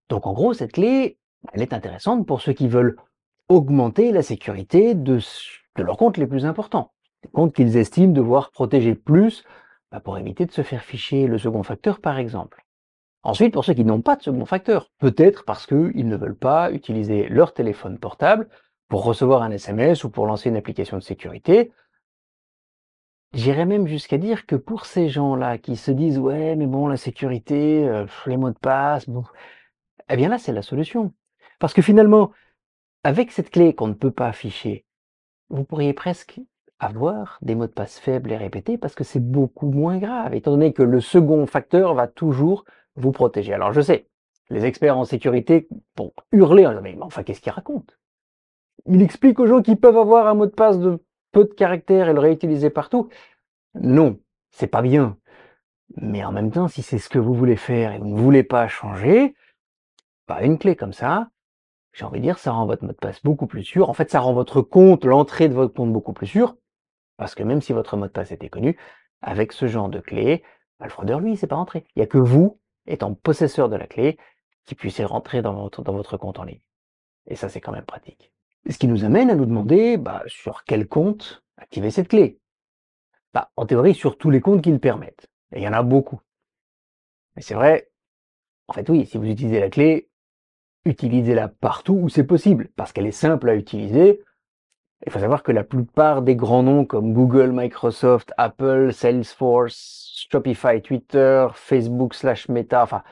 Donc 0.09 0.27
en 0.27 0.33
gros, 0.33 0.53
cette 0.53 0.73
clé, 0.73 1.17
elle 1.53 1.61
est 1.61 1.73
intéressante 1.73 2.27
pour 2.27 2.41
ceux 2.41 2.53
qui 2.53 2.67
veulent 2.67 2.97
augmenter 3.47 4.11
la 4.11 4.21
sécurité 4.21 4.93
de 4.93 5.19
de 5.77 5.83
leurs 5.83 5.97
comptes 5.97 6.17
les 6.17 6.27
plus 6.27 6.45
importants, 6.45 6.91
des 7.23 7.29
comptes 7.29 7.53
qu'ils 7.53 7.77
estiment 7.77 8.13
devoir 8.13 8.51
protéger 8.51 8.95
plus 8.95 9.43
bah, 9.91 9.99
pour 9.99 10.17
éviter 10.17 10.45
de 10.45 10.51
se 10.51 10.61
faire 10.61 10.83
ficher 10.83 11.27
le 11.27 11.37
second 11.37 11.63
facteur 11.63 11.99
par 11.99 12.17
exemple. 12.17 12.65
Ensuite, 13.23 13.53
pour 13.53 13.65
ceux 13.65 13.73
qui 13.73 13.83
n'ont 13.83 14.01
pas 14.01 14.15
de 14.15 14.23
second 14.23 14.45
facteur, 14.45 14.91
peut-être 14.97 15.43
parce 15.43 15.65
qu'ils 15.65 16.07
ne 16.07 16.15
veulent 16.15 16.37
pas 16.37 16.71
utiliser 16.71 17.27
leur 17.27 17.53
téléphone 17.53 17.99
portable 17.99 18.47
pour 18.87 19.03
recevoir 19.03 19.41
un 19.43 19.51
SMS 19.51 20.03
ou 20.03 20.09
pour 20.09 20.25
lancer 20.25 20.49
une 20.49 20.55
application 20.55 20.97
de 20.97 21.03
sécurité, 21.03 21.71
J'irais 23.33 23.65
même 23.65 23.87
jusqu'à 23.87 24.17
dire 24.17 24.47
que 24.47 24.55
pour 24.55 24.85
ces 24.85 25.07
gens-là 25.07 25.59
qui 25.59 25.75
se 25.75 25.91
disent 25.91 26.17
ouais 26.17 26.55
mais 26.55 26.65
bon 26.65 26.87
la 26.87 26.97
sécurité, 26.97 27.87
euh, 27.87 28.07
les 28.25 28.37
mots 28.37 28.49
de 28.49 28.57
passe, 28.57 29.07
bon, 29.07 29.23
eh 30.09 30.15
bien 30.15 30.29
là 30.29 30.39
c'est 30.39 30.51
la 30.51 30.63
solution. 30.63 31.13
Parce 31.59 31.73
que 31.73 31.81
finalement, 31.83 32.31
avec 33.03 33.31
cette 33.31 33.51
clé 33.51 33.75
qu'on 33.75 33.87
ne 33.87 33.93
peut 33.93 34.11
pas 34.11 34.27
afficher, 34.27 34.85
vous 35.49 35.63
pourriez 35.63 35.93
presque 35.93 36.39
avoir 36.79 37.37
des 37.41 37.55
mots 37.55 37.67
de 37.67 37.71
passe 37.71 37.99
faibles 37.99 38.31
et 38.31 38.37
répétés 38.37 38.77
parce 38.77 38.95
que 38.95 39.03
c'est 39.03 39.19
beaucoup 39.19 39.69
moins 39.69 39.97
grave, 39.97 40.33
étant 40.33 40.51
donné 40.51 40.73
que 40.73 40.83
le 40.83 41.01
second 41.01 41.45
facteur 41.45 41.93
va 41.93 42.07
toujours 42.07 42.65
vous 42.95 43.11
protéger. 43.11 43.53
Alors 43.53 43.73
je 43.73 43.81
sais, 43.81 44.07
les 44.49 44.65
experts 44.65 44.97
en 44.97 45.05
sécurité 45.05 45.67
vont 45.97 46.13
hurler 46.31 46.65
en 46.65 46.71
disant 46.71 46.81
mais 46.81 46.97
enfin 47.01 47.23
qu'est-ce 47.23 47.41
qu'il 47.41 47.51
raconte 47.51 47.99
Il 48.85 49.01
explique 49.01 49.39
aux 49.39 49.47
gens 49.47 49.61
qu'ils 49.61 49.79
peuvent 49.79 49.97
avoir 49.97 50.27
un 50.27 50.35
mot 50.35 50.45
de 50.45 50.51
passe 50.51 50.79
de 50.79 51.03
peu 51.31 51.43
de 51.43 51.53
caractères 51.53 52.09
et 52.09 52.13
le 52.13 52.19
réutiliser 52.19 52.69
partout. 52.69 53.09
Non, 53.75 54.19
c'est 54.49 54.67
pas 54.67 54.81
bien. 54.81 55.17
Mais 55.97 56.23
en 56.23 56.31
même 56.31 56.51
temps, 56.51 56.67
si 56.67 56.81
c'est 56.81 56.97
ce 56.97 57.09
que 57.09 57.19
vous 57.19 57.33
voulez 57.33 57.55
faire 57.55 57.93
et 57.93 57.99
vous 57.99 58.07
ne 58.07 58.19
voulez 58.19 58.43
pas 58.43 58.67
changer, 58.67 59.35
bah 60.27 60.43
une 60.43 60.57
clé 60.57 60.75
comme 60.75 60.93
ça, 60.93 61.29
j'ai 61.93 62.05
envie 62.05 62.19
de 62.19 62.23
dire, 62.23 62.37
ça 62.37 62.51
rend 62.51 62.65
votre 62.65 62.83
mot 62.83 62.91
de 62.91 62.97
passe 62.97 63.21
beaucoup 63.23 63.47
plus 63.47 63.63
sûr. 63.63 63.89
En 63.89 63.93
fait, 63.93 64.11
ça 64.11 64.19
rend 64.19 64.33
votre 64.33 64.61
compte, 64.61 65.05
l'entrée 65.05 65.49
de 65.49 65.53
votre 65.53 65.73
compte 65.73 65.91
beaucoup 65.91 66.13
plus 66.13 66.27
sûr. 66.27 66.55
Parce 67.17 67.35
que 67.35 67.43
même 67.43 67.61
si 67.61 67.73
votre 67.73 67.97
mot 67.97 68.05
de 68.05 68.11
passe 68.11 68.31
était 68.31 68.49
connu, 68.49 68.77
avec 69.21 69.51
ce 69.51 69.67
genre 69.67 69.89
de 69.89 69.99
clé, 69.99 70.43
bah, 70.79 70.85
le 70.85 70.91
fraudeur, 70.91 71.19
lui, 71.19 71.33
il 71.33 71.37
sait 71.37 71.47
pas 71.47 71.55
rentrer. 71.55 71.85
Il 71.95 71.99
n'y 71.99 72.03
a 72.03 72.07
que 72.07 72.17
vous, 72.17 72.59
étant 72.87 73.13
possesseur 73.13 73.69
de 73.69 73.75
la 73.75 73.87
clé, 73.87 74.17
qui 74.65 74.75
puissiez 74.75 75.03
rentrer 75.03 75.41
dans 75.41 75.53
votre, 75.53 75.81
dans 75.81 75.93
votre 75.93 76.17
compte 76.17 76.39
en 76.39 76.43
ligne. 76.43 76.61
Et 77.27 77.35
ça, 77.35 77.49
c'est 77.49 77.61
quand 77.61 77.71
même 77.71 77.85
pratique. 77.85 78.31
Ce 78.69 78.77
qui 78.77 78.87
nous 78.87 79.03
amène 79.03 79.29
à 79.29 79.35
nous 79.35 79.45
demander 79.45 79.97
bah, 79.97 80.23
sur 80.27 80.63
quel 80.63 80.87
compte 80.87 81.43
activer 81.57 81.91
cette 81.91 82.07
clé? 82.07 82.39
Bah, 83.33 83.51
en 83.55 83.65
théorie, 83.65 83.95
sur 83.95 84.17
tous 84.17 84.29
les 84.29 84.41
comptes 84.41 84.61
qui 84.61 84.71
le 84.71 84.79
permettent. 84.79 85.27
Et 85.51 85.59
il 85.59 85.63
y 85.63 85.67
en 85.67 85.73
a 85.73 85.83
beaucoup. 85.83 86.21
Mais 87.35 87.41
c'est 87.41 87.53
vrai, 87.53 87.91
en 88.67 88.73
fait 88.73 88.89
oui, 88.89 89.05
si 89.05 89.17
vous 89.17 89.25
utilisez 89.25 89.59
la 89.59 89.69
clé, 89.69 90.09
utilisez-la 90.85 91.47
partout 91.47 91.93
où 91.93 92.09
c'est 92.09 92.23
possible, 92.23 92.69
parce 92.75 92.91
qu'elle 92.91 93.07
est 93.07 93.11
simple 93.11 93.49
à 93.49 93.55
utiliser. 93.55 94.21
Il 95.05 95.11
faut 95.11 95.19
savoir 95.19 95.43
que 95.43 95.51
la 95.51 95.63
plupart 95.63 96.21
des 96.21 96.35
grands 96.35 96.63
noms 96.63 96.85
comme 96.85 97.13
Google, 97.13 97.51
Microsoft, 97.51 98.33
Apple, 98.37 98.91
Salesforce, 98.91 100.25
Shopify, 100.29 100.81
Twitter, 100.81 101.47
Facebook 101.53 102.13
slash 102.13 102.49
Meta, 102.49 102.83
enfin, 102.83 103.03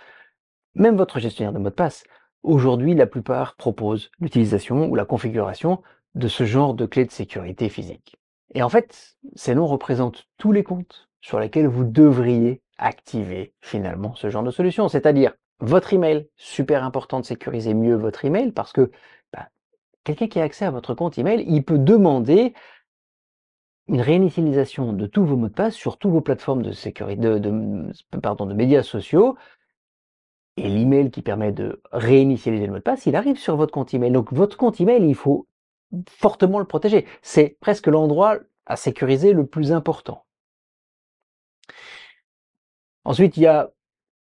même 0.75 0.97
votre 0.97 1.19
gestionnaire 1.19 1.53
de 1.53 1.59
mot 1.59 1.69
de 1.69 1.75
passe, 1.75 2.03
aujourd'hui, 2.43 2.93
la 2.93 3.07
plupart 3.07 3.55
proposent 3.55 4.11
l'utilisation 4.19 4.87
ou 4.87 4.95
la 4.95 5.05
configuration 5.05 5.81
de 6.15 6.27
ce 6.27 6.45
genre 6.45 6.73
de 6.73 6.85
clé 6.85 7.05
de 7.05 7.11
sécurité 7.11 7.69
physique. 7.69 8.17
Et 8.53 8.63
en 8.63 8.69
fait, 8.69 9.17
ces 9.35 9.55
noms 9.55 9.67
représentent 9.67 10.27
tous 10.37 10.51
les 10.51 10.63
comptes 10.63 11.09
sur 11.21 11.39
lesquels 11.39 11.67
vous 11.67 11.83
devriez 11.83 12.61
activer 12.77 13.53
finalement 13.61 14.15
ce 14.15 14.29
genre 14.29 14.43
de 14.43 14.51
solution. 14.51 14.87
C'est-à-dire 14.87 15.33
votre 15.59 15.93
email, 15.93 16.29
super 16.35 16.83
important 16.83 17.19
de 17.19 17.25
sécuriser 17.25 17.73
mieux 17.73 17.95
votre 17.95 18.25
email 18.25 18.51
parce 18.51 18.73
que 18.73 18.91
bah, 19.33 19.49
quelqu'un 20.03 20.27
qui 20.27 20.39
a 20.39 20.43
accès 20.43 20.65
à 20.65 20.71
votre 20.71 20.93
compte 20.93 21.17
email, 21.17 21.43
il 21.47 21.63
peut 21.63 21.79
demander 21.79 22.53
une 23.87 24.01
réinitialisation 24.01 24.93
de 24.93 25.07
tous 25.07 25.25
vos 25.25 25.37
mots 25.37 25.47
de 25.47 25.53
passe 25.53 25.75
sur 25.75 25.97
toutes 25.97 26.11
vos 26.11 26.21
plateformes 26.21 26.61
de 26.61 26.71
sécurité, 26.71 27.21
de, 27.21 27.91
pardon, 28.21 28.45
de 28.45 28.53
médias 28.53 28.83
sociaux. 28.83 29.37
Et 30.57 30.67
l'email 30.67 31.11
qui 31.11 31.21
permet 31.21 31.51
de 31.51 31.81
réinitialiser 31.91 32.65
le 32.65 32.71
mot 32.73 32.77
de 32.79 32.83
passe, 32.83 33.05
il 33.05 33.15
arrive 33.15 33.37
sur 33.37 33.55
votre 33.55 33.71
compte 33.71 33.93
email. 33.93 34.11
Donc 34.11 34.33
votre 34.33 34.57
compte 34.57 34.81
email, 34.81 35.07
il 35.07 35.15
faut 35.15 35.47
fortement 36.09 36.59
le 36.59 36.65
protéger. 36.65 37.05
C'est 37.21 37.57
presque 37.61 37.87
l'endroit 37.87 38.39
à 38.65 38.75
sécuriser 38.75 39.33
le 39.33 39.45
plus 39.45 39.71
important. 39.71 40.25
Ensuite, 43.05 43.37
il 43.37 43.43
y 43.43 43.47
a, 43.47 43.71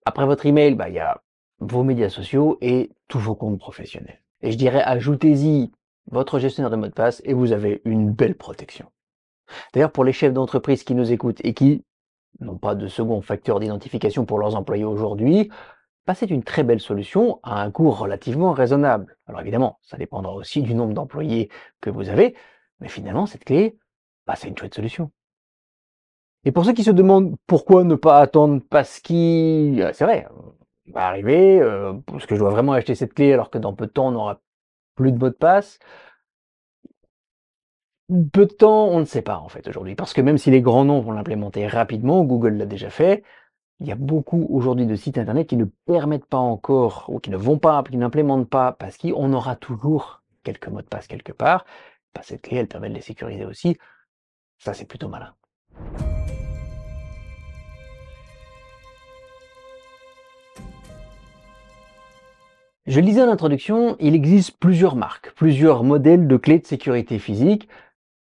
après 0.04 0.26
votre 0.26 0.46
email, 0.46 0.74
bah, 0.76 0.88
il 0.88 0.94
y 0.94 1.00
a 1.00 1.20
vos 1.58 1.82
médias 1.82 2.08
sociaux 2.08 2.58
et 2.60 2.90
tous 3.08 3.18
vos 3.18 3.34
comptes 3.34 3.58
professionnels. 3.58 4.22
Et 4.42 4.52
je 4.52 4.56
dirais, 4.56 4.82
ajoutez-y 4.82 5.70
votre 6.10 6.38
gestionnaire 6.38 6.70
de 6.70 6.76
mot 6.76 6.86
de 6.86 6.92
passe 6.92 7.22
et 7.24 7.34
vous 7.34 7.52
avez 7.52 7.82
une 7.84 8.10
belle 8.10 8.36
protection. 8.36 8.86
D'ailleurs, 9.72 9.92
pour 9.92 10.04
les 10.04 10.12
chefs 10.12 10.32
d'entreprise 10.32 10.84
qui 10.84 10.94
nous 10.94 11.12
écoutent 11.12 11.40
et 11.44 11.54
qui 11.54 11.84
n'ont 12.40 12.58
pas 12.58 12.74
de 12.74 12.86
second 12.86 13.20
facteur 13.22 13.60
d'identification 13.60 14.26
pour 14.26 14.38
leurs 14.38 14.56
employés 14.56 14.84
aujourd'hui, 14.84 15.50
bah, 16.06 16.14
c'est 16.14 16.30
une 16.30 16.44
très 16.44 16.62
belle 16.62 16.80
solution 16.80 17.40
à 17.42 17.62
un 17.62 17.70
coût 17.70 17.90
relativement 17.90 18.52
raisonnable. 18.52 19.16
Alors 19.26 19.40
évidemment, 19.40 19.78
ça 19.82 19.96
dépendra 19.96 20.32
aussi 20.34 20.62
du 20.62 20.74
nombre 20.74 20.94
d'employés 20.94 21.50
que 21.80 21.90
vous 21.90 22.08
avez, 22.08 22.36
mais 22.80 22.88
finalement, 22.88 23.26
cette 23.26 23.44
clé, 23.44 23.78
bah, 24.26 24.34
c'est 24.36 24.48
une 24.48 24.56
chouette 24.56 24.74
solution. 24.74 25.10
Et 26.44 26.52
pour 26.52 26.64
ceux 26.64 26.74
qui 26.74 26.84
se 26.84 26.92
demandent 26.92 27.34
pourquoi 27.48 27.82
ne 27.82 27.96
pas 27.96 28.20
attendre 28.20 28.62
parce 28.70 29.00
qu'il... 29.00 29.82
Euh, 29.82 29.90
c'est 29.92 30.04
vrai, 30.04 30.28
va 30.92 31.06
arriver, 31.06 31.60
euh, 31.60 31.94
parce 32.06 32.26
que 32.26 32.34
je 32.34 32.40
dois 32.40 32.50
vraiment 32.50 32.72
acheter 32.72 32.94
cette 32.94 33.14
clé 33.14 33.32
alors 33.32 33.50
que 33.50 33.58
dans 33.58 33.74
peu 33.74 33.86
de 33.86 33.92
temps, 33.92 34.08
on 34.08 34.12
n'aura 34.12 34.40
plus 34.94 35.12
de 35.12 35.18
mot 35.18 35.28
de 35.28 35.34
passe. 35.34 35.78
Peu 38.32 38.46
de 38.46 38.52
temps, 38.52 38.86
on 38.86 39.00
ne 39.00 39.04
sait 39.04 39.22
pas 39.22 39.38
en 39.38 39.48
fait 39.48 39.66
aujourd'hui, 39.66 39.96
parce 39.96 40.12
que 40.12 40.20
même 40.20 40.38
si 40.38 40.50
les 40.50 40.60
grands 40.60 40.84
noms 40.84 41.00
vont 41.00 41.12
l'implémenter 41.12 41.66
rapidement, 41.66 42.24
Google 42.24 42.54
l'a 42.54 42.66
déjà 42.66 42.88
fait, 42.88 43.24
il 43.80 43.86
y 43.88 43.92
a 43.92 43.96
beaucoup 43.96 44.46
aujourd'hui 44.48 44.86
de 44.86 44.94
sites 44.94 45.18
internet 45.18 45.48
qui 45.48 45.56
ne 45.56 45.64
permettent 45.86 46.26
pas 46.26 46.38
encore, 46.38 47.06
ou 47.08 47.18
qui 47.18 47.30
ne 47.30 47.36
vont 47.36 47.58
pas, 47.58 47.82
qui 47.82 47.96
n'implémentent 47.96 48.48
pas, 48.48 48.72
parce 48.72 48.96
qu'on 48.96 49.32
aura 49.32 49.56
toujours 49.56 50.22
quelques 50.44 50.68
mots 50.68 50.82
de 50.82 50.86
passe 50.86 51.08
quelque 51.08 51.32
part. 51.32 51.64
Bah, 52.14 52.22
cette 52.22 52.42
clé, 52.42 52.58
elle 52.58 52.68
permet 52.68 52.88
de 52.88 52.94
les 52.94 53.00
sécuriser 53.00 53.44
aussi. 53.44 53.76
Ça, 54.58 54.72
c'est 54.72 54.86
plutôt 54.86 55.08
malin. 55.08 55.34
Je 62.86 63.00
lisais 63.00 63.22
en 63.22 63.28
introduction, 63.28 63.96
il 63.98 64.14
existe 64.14 64.56
plusieurs 64.60 64.94
marques, 64.94 65.32
plusieurs 65.34 65.82
modèles 65.82 66.28
de 66.28 66.36
clés 66.36 66.60
de 66.60 66.66
sécurité 66.66 67.18
physique. 67.18 67.68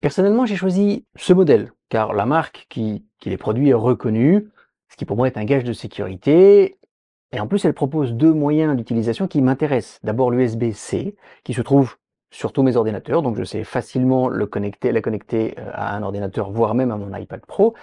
Personnellement, 0.01 0.47
j'ai 0.47 0.57
choisi 0.57 1.07
ce 1.15 1.33
modèle, 1.33 1.73
car 1.91 2.13
la 2.13 2.27
marque 2.27 2.67
qui, 2.69 3.05
les 3.25 3.37
produit 3.37 3.69
est 3.69 3.75
reconnue, 3.75 4.49
ce 4.89 4.97
qui 4.97 5.05
pour 5.05 5.17
moi 5.17 5.29
est 5.29 5.39
un 5.39 5.45
gage 5.45 5.63
de 5.63 5.73
sécurité. 5.73 6.77
Et 7.31 7.39
en 7.39 7.47
plus, 7.47 7.65
elle 7.65 7.73
propose 7.73 8.15
deux 8.15 8.33
moyens 8.33 8.75
d'utilisation 8.75 9.29
qui 9.29 9.43
m'intéressent. 9.43 10.01
D'abord 10.03 10.33
l'USB-C, 10.33 11.15
qui 11.45 11.55
se 11.55 11.63
trouve 11.63 11.95
sur 12.33 12.53
tous 12.53 12.65
mes 12.65 12.75
ordinateurs, 12.75 13.23
donc 13.23 13.37
je 13.37 13.45
sais 13.45 13.63
facilement 13.63 14.27
le 14.27 14.47
connecter, 14.47 14.91
la 14.91 15.01
connecter 15.01 15.55
euh, 15.61 15.71
à 15.73 15.95
un 15.97 16.03
ordinateur, 16.03 16.51
voire 16.51 16.75
même 16.75 16.91
à 16.91 16.97
mon 16.97 17.17
iPad 17.17 17.47
Pro. 17.47 17.75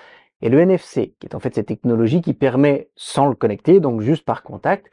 Et 0.42 0.50
le 0.50 0.60
NFC, 0.60 1.16
qui 1.22 1.28
est 1.28 1.36
en 1.36 1.40
fait 1.40 1.56
cette 1.56 1.68
technologie 1.68 2.22
qui 2.22 2.34
permet, 2.34 2.90
sans 2.98 3.28
le 3.28 3.36
connecter, 3.36 3.80
donc 3.80 4.02
juste 4.02 4.26
par 4.26 4.44
contact, 4.44 4.92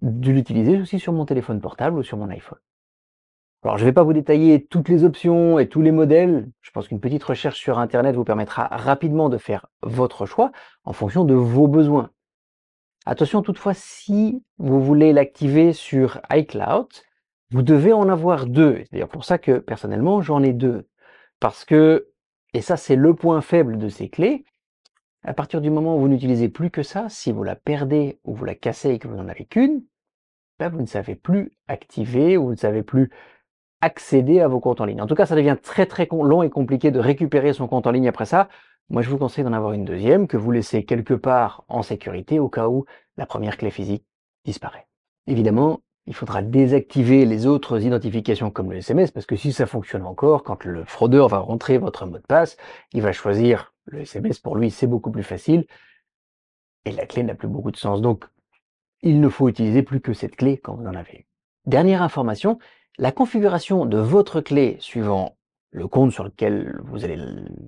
de 0.00 0.30
l'utiliser 0.30 0.80
aussi 0.80 0.98
sur 0.98 1.12
mon 1.12 1.24
téléphone 1.24 1.60
portable 1.60 1.98
ou 1.98 2.02
sur 2.02 2.16
mon 2.16 2.28
iPhone. 2.28 2.58
Alors, 3.64 3.78
je 3.78 3.84
ne 3.84 3.88
vais 3.88 3.92
pas 3.92 4.02
vous 4.02 4.12
détailler 4.12 4.66
toutes 4.66 4.88
les 4.88 5.04
options 5.04 5.60
et 5.60 5.68
tous 5.68 5.82
les 5.82 5.92
modèles. 5.92 6.50
Je 6.62 6.70
pense 6.72 6.88
qu'une 6.88 6.98
petite 6.98 7.22
recherche 7.22 7.60
sur 7.60 7.78
Internet 7.78 8.16
vous 8.16 8.24
permettra 8.24 8.66
rapidement 8.66 9.28
de 9.28 9.38
faire 9.38 9.66
votre 9.82 10.26
choix 10.26 10.50
en 10.84 10.92
fonction 10.92 11.24
de 11.24 11.34
vos 11.34 11.68
besoins. 11.68 12.10
Attention 13.06 13.42
toutefois, 13.42 13.74
si 13.74 14.42
vous 14.58 14.82
voulez 14.82 15.12
l'activer 15.12 15.72
sur 15.72 16.20
iCloud, 16.32 16.88
vous 17.50 17.62
devez 17.62 17.92
en 17.92 18.08
avoir 18.08 18.46
deux. 18.46 18.78
C'est 18.78 18.92
d'ailleurs 18.92 19.08
pour 19.08 19.24
ça 19.24 19.38
que 19.38 19.58
personnellement, 19.58 20.22
j'en 20.22 20.42
ai 20.42 20.52
deux. 20.52 20.88
Parce 21.38 21.64
que, 21.64 22.08
et 22.54 22.62
ça 22.62 22.76
c'est 22.76 22.96
le 22.96 23.14
point 23.14 23.40
faible 23.40 23.78
de 23.78 23.88
ces 23.88 24.08
clés, 24.08 24.44
à 25.24 25.34
partir 25.34 25.60
du 25.60 25.70
moment 25.70 25.96
où 25.96 26.00
vous 26.00 26.08
n'utilisez 26.08 26.48
plus 26.48 26.70
que 26.70 26.82
ça, 26.82 27.08
si 27.08 27.32
vous 27.32 27.44
la 27.44 27.56
perdez 27.56 28.18
ou 28.24 28.34
vous 28.34 28.44
la 28.44 28.54
cassez 28.54 28.90
et 28.90 28.98
que 28.98 29.08
vous 29.08 29.16
n'en 29.16 29.28
avez 29.28 29.44
qu'une, 29.44 29.82
ben, 30.58 30.68
vous 30.68 30.80
ne 30.80 30.86
savez 30.86 31.14
plus 31.14 31.52
activer 31.68 32.36
ou 32.36 32.46
vous 32.46 32.50
ne 32.52 32.56
savez 32.56 32.82
plus 32.82 33.10
accéder 33.80 34.40
à 34.40 34.48
vos 34.48 34.60
comptes 34.60 34.80
en 34.80 34.84
ligne. 34.84 35.00
En 35.00 35.06
tout 35.06 35.14
cas, 35.14 35.26
ça 35.26 35.34
devient 35.34 35.56
très 35.60 35.86
très 35.86 36.08
long 36.10 36.42
et 36.42 36.50
compliqué 36.50 36.90
de 36.90 37.00
récupérer 37.00 37.52
son 37.52 37.66
compte 37.66 37.86
en 37.86 37.90
ligne 37.90 38.08
après 38.08 38.26
ça. 38.26 38.48
Moi, 38.90 39.02
je 39.02 39.10
vous 39.10 39.18
conseille 39.18 39.44
d'en 39.44 39.52
avoir 39.52 39.72
une 39.72 39.84
deuxième 39.84 40.28
que 40.28 40.36
vous 40.36 40.50
laissez 40.50 40.84
quelque 40.84 41.14
part 41.14 41.64
en 41.68 41.82
sécurité 41.82 42.38
au 42.38 42.48
cas 42.48 42.68
où 42.68 42.84
la 43.16 43.26
première 43.26 43.56
clé 43.56 43.70
physique 43.70 44.04
disparaît. 44.44 44.86
Évidemment, 45.26 45.80
il 46.06 46.14
faudra 46.14 46.42
désactiver 46.42 47.24
les 47.24 47.46
autres 47.46 47.82
identifications 47.84 48.50
comme 48.50 48.72
le 48.72 48.78
SMS 48.78 49.10
parce 49.12 49.26
que 49.26 49.36
si 49.36 49.52
ça 49.52 49.66
fonctionne 49.66 50.04
encore, 50.04 50.42
quand 50.42 50.64
le 50.64 50.84
fraudeur 50.84 51.28
va 51.28 51.38
rentrer 51.38 51.78
votre 51.78 52.06
mot 52.06 52.18
de 52.18 52.26
passe, 52.26 52.56
il 52.92 53.02
va 53.02 53.12
choisir 53.12 53.71
le 53.86 54.00
SMS. 54.00 54.38
Pour 54.38 54.56
lui, 54.56 54.70
c'est 54.70 54.86
beaucoup 54.86 55.10
plus 55.10 55.22
facile 55.22 55.66
et 56.84 56.92
la 56.92 57.06
clé 57.06 57.22
n'a 57.22 57.34
plus 57.34 57.48
beaucoup 57.48 57.70
de 57.70 57.76
sens. 57.76 58.00
Donc, 58.00 58.24
il 59.02 59.20
ne 59.20 59.28
faut 59.28 59.48
utiliser 59.48 59.82
plus 59.82 60.00
que 60.00 60.12
cette 60.12 60.36
clé 60.36 60.58
quand 60.58 60.74
vous 60.74 60.86
en 60.86 60.94
avez 60.94 61.26
Dernière 61.66 62.02
information, 62.02 62.58
la 62.98 63.12
configuration 63.12 63.86
de 63.86 63.98
votre 63.98 64.40
clé 64.40 64.76
suivant 64.80 65.36
le 65.70 65.86
compte 65.86 66.12
sur 66.12 66.24
lequel 66.24 66.78
vous 66.82 67.04
allez 67.04 67.16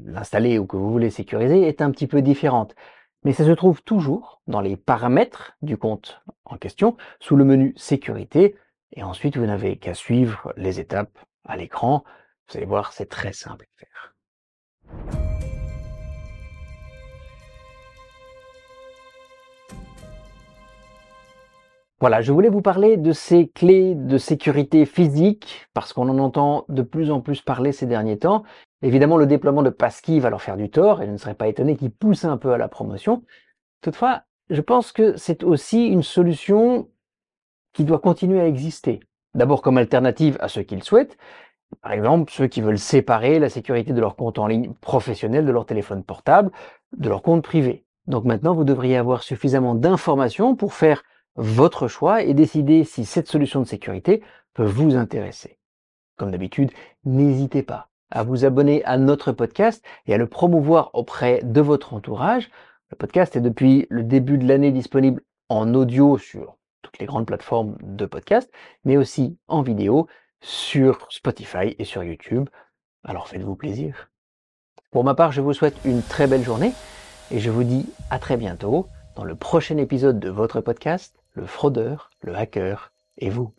l'installer 0.04 0.58
ou 0.58 0.66
que 0.66 0.76
vous 0.76 0.90
voulez 0.90 1.10
sécuriser 1.10 1.66
est 1.66 1.80
un 1.80 1.90
petit 1.90 2.06
peu 2.06 2.20
différente. 2.20 2.74
Mais 3.22 3.32
ça 3.32 3.44
se 3.44 3.52
trouve 3.52 3.82
toujours 3.82 4.42
dans 4.46 4.60
les 4.60 4.76
paramètres 4.76 5.56
du 5.62 5.78
compte 5.78 6.20
en 6.44 6.58
question, 6.58 6.96
sous 7.20 7.36
le 7.36 7.44
menu 7.44 7.72
sécurité. 7.76 8.56
Et 8.92 9.02
ensuite, 9.02 9.36
vous 9.36 9.46
n'avez 9.46 9.76
qu'à 9.76 9.94
suivre 9.94 10.52
les 10.56 10.80
étapes 10.80 11.18
à 11.44 11.56
l'écran. 11.56 12.04
Vous 12.48 12.58
allez 12.58 12.66
voir, 12.66 12.92
c'est 12.92 13.08
très 13.08 13.32
simple 13.32 13.64
à 13.64 13.78
faire. 13.78 15.33
Voilà, 22.04 22.20
je 22.20 22.32
voulais 22.32 22.50
vous 22.50 22.60
parler 22.60 22.98
de 22.98 23.12
ces 23.12 23.48
clés 23.48 23.94
de 23.94 24.18
sécurité 24.18 24.84
physique, 24.84 25.66
parce 25.72 25.94
qu'on 25.94 26.10
en 26.10 26.18
entend 26.18 26.66
de 26.68 26.82
plus 26.82 27.10
en 27.10 27.22
plus 27.22 27.40
parler 27.40 27.72
ces 27.72 27.86
derniers 27.86 28.18
temps. 28.18 28.42
Évidemment, 28.82 29.16
le 29.16 29.26
déploiement 29.26 29.62
de 29.62 29.70
Passkey 29.70 30.18
va 30.18 30.28
leur 30.28 30.42
faire 30.42 30.58
du 30.58 30.68
tort, 30.68 31.00
et 31.00 31.06
je 31.06 31.10
ne 31.12 31.16
serais 31.16 31.32
pas 31.32 31.48
étonné 31.48 31.76
qu'ils 31.76 31.90
poussent 31.90 32.26
un 32.26 32.36
peu 32.36 32.52
à 32.52 32.58
la 32.58 32.68
promotion. 32.68 33.22
Toutefois, 33.80 34.24
je 34.50 34.60
pense 34.60 34.92
que 34.92 35.16
c'est 35.16 35.44
aussi 35.44 35.86
une 35.86 36.02
solution 36.02 36.90
qui 37.72 37.84
doit 37.84 38.00
continuer 38.00 38.38
à 38.38 38.48
exister. 38.48 39.00
D'abord 39.32 39.62
comme 39.62 39.78
alternative 39.78 40.36
à 40.40 40.48
ceux 40.48 40.62
qui 40.62 40.76
le 40.76 40.82
souhaitent, 40.82 41.16
par 41.80 41.92
exemple 41.92 42.30
ceux 42.30 42.48
qui 42.48 42.60
veulent 42.60 42.76
séparer 42.76 43.38
la 43.38 43.48
sécurité 43.48 43.94
de 43.94 44.00
leur 44.02 44.14
compte 44.14 44.38
en 44.38 44.46
ligne 44.46 44.74
professionnel 44.82 45.46
de 45.46 45.52
leur 45.52 45.64
téléphone 45.64 46.04
portable, 46.04 46.50
de 46.98 47.08
leur 47.08 47.22
compte 47.22 47.42
privé. 47.42 47.86
Donc 48.06 48.26
maintenant, 48.26 48.52
vous 48.52 48.64
devriez 48.64 48.98
avoir 48.98 49.22
suffisamment 49.22 49.74
d'informations 49.74 50.54
pour 50.54 50.74
faire 50.74 51.02
votre 51.36 51.88
choix 51.88 52.22
et 52.22 52.34
décider 52.34 52.84
si 52.84 53.04
cette 53.04 53.28
solution 53.28 53.60
de 53.60 53.66
sécurité 53.66 54.22
peut 54.54 54.64
vous 54.64 54.96
intéresser. 54.96 55.58
Comme 56.16 56.30
d'habitude, 56.30 56.70
n'hésitez 57.04 57.62
pas 57.62 57.88
à 58.10 58.22
vous 58.22 58.44
abonner 58.44 58.84
à 58.84 58.96
notre 58.96 59.32
podcast 59.32 59.84
et 60.06 60.14
à 60.14 60.18
le 60.18 60.28
promouvoir 60.28 60.90
auprès 60.94 61.40
de 61.42 61.60
votre 61.60 61.94
entourage. 61.94 62.50
Le 62.90 62.96
podcast 62.96 63.34
est 63.34 63.40
depuis 63.40 63.86
le 63.90 64.04
début 64.04 64.38
de 64.38 64.46
l'année 64.46 64.70
disponible 64.70 65.22
en 65.48 65.74
audio 65.74 66.16
sur 66.18 66.56
toutes 66.82 66.98
les 66.98 67.06
grandes 67.06 67.26
plateformes 67.26 67.76
de 67.82 68.06
podcast, 68.06 68.50
mais 68.84 68.96
aussi 68.96 69.36
en 69.48 69.62
vidéo 69.62 70.06
sur 70.40 71.06
Spotify 71.10 71.74
et 71.78 71.84
sur 71.84 72.04
YouTube. 72.04 72.48
Alors 73.02 73.28
faites-vous 73.28 73.56
plaisir. 73.56 74.10
Pour 74.92 75.02
ma 75.02 75.14
part, 75.14 75.32
je 75.32 75.40
vous 75.40 75.52
souhaite 75.52 75.76
une 75.84 76.02
très 76.02 76.28
belle 76.28 76.44
journée 76.44 76.72
et 77.32 77.40
je 77.40 77.50
vous 77.50 77.64
dis 77.64 77.86
à 78.10 78.20
très 78.20 78.36
bientôt 78.36 78.86
dans 79.16 79.24
le 79.24 79.34
prochain 79.34 79.78
épisode 79.78 80.20
de 80.20 80.30
votre 80.30 80.60
podcast 80.60 81.23
le 81.34 81.46
fraudeur, 81.46 82.10
le 82.22 82.34
hacker 82.34 82.92
et 83.18 83.30
vous. 83.30 83.54